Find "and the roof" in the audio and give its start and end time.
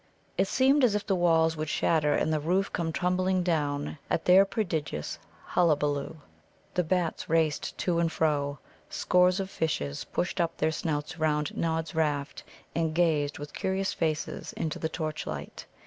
2.15-2.73